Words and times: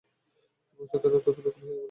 বসন্ত 0.79 1.03
রায় 1.03 1.17
অত্যন্ত 1.19 1.37
ব্যাকুল 1.37 1.61
হইয়া 1.61 1.65
পড়িলেন। 1.65 1.79